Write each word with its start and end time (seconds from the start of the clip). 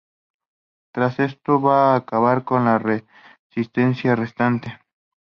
Tras 0.91 1.19
esto 1.19 1.61
va 1.61 1.93
a 1.93 1.95
acabar 1.97 2.43
con 2.43 2.65
la 2.65 2.79
Resistencia 2.79 4.15
restante. 4.15 4.79